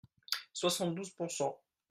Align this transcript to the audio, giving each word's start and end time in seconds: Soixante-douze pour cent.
Soixante-douze 0.53 1.11
pour 1.15 1.29
cent. 1.29 1.61